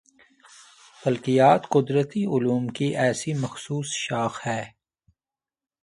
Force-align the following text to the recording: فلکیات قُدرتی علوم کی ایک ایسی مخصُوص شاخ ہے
فلکیات 1.01 1.61
قُدرتی 1.73 2.23
علوم 2.33 2.63
کی 2.75 2.85
ایک 2.85 2.95
ایسی 3.03 3.31
مخصُوص 3.33 3.87
شاخ 4.03 4.33
ہے 4.47 4.61